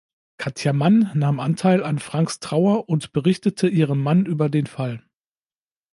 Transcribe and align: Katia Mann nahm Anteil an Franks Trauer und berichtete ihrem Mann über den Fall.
Katia 0.37 0.73
Mann 0.73 1.11
nahm 1.13 1.39
Anteil 1.39 1.83
an 1.83 1.99
Franks 1.99 2.39
Trauer 2.39 2.89
und 2.89 3.11
berichtete 3.13 3.67
ihrem 3.69 4.01
Mann 4.01 4.25
über 4.25 4.49
den 4.49 4.65
Fall. 4.65 5.03